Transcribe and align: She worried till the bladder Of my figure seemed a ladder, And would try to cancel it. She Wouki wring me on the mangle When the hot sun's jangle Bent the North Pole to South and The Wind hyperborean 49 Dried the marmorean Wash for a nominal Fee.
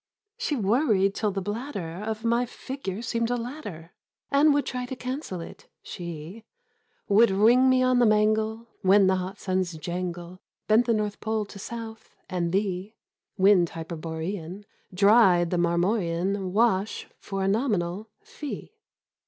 She 0.35 0.55
worried 0.55 1.13
till 1.13 1.29
the 1.29 1.43
bladder 1.43 2.01
Of 2.03 2.25
my 2.25 2.47
figure 2.47 3.03
seemed 3.03 3.29
a 3.29 3.35
ladder, 3.37 3.91
And 4.31 4.51
would 4.51 4.65
try 4.65 4.87
to 4.87 4.95
cancel 4.95 5.41
it. 5.41 5.67
She 5.83 6.43
Wouki 7.07 7.33
wring 7.33 7.69
me 7.69 7.83
on 7.83 7.99
the 7.99 8.07
mangle 8.07 8.67
When 8.81 9.05
the 9.05 9.17
hot 9.17 9.39
sun's 9.39 9.73
jangle 9.77 10.39
Bent 10.67 10.87
the 10.87 10.93
North 10.95 11.19
Pole 11.19 11.45
to 11.45 11.59
South 11.59 12.15
and 12.27 12.51
The 12.51 12.95
Wind 13.37 13.69
hyperborean 13.75 14.63
49 14.89 14.91
Dried 14.91 15.49
the 15.51 15.57
marmorean 15.59 16.51
Wash 16.51 17.07
for 17.19 17.43
a 17.43 17.47
nominal 17.47 18.09
Fee. 18.23 18.71